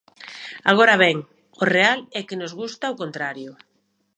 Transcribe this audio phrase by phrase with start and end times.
[0.71, 1.17] Agora ben,
[1.61, 3.51] o real é que nos gusta o contrario.